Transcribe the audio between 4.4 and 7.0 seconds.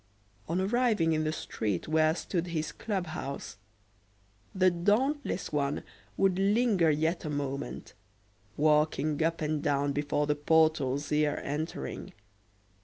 the dauntless one would linger